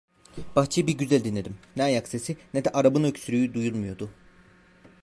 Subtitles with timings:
[0.55, 4.11] Bahçeyi bir güzel dinledim: Ne ayak sesi, ne de Arap'ın öksürüğü duyulmuyordu.